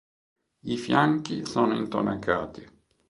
[0.63, 2.67] I fianchi sono intonacati.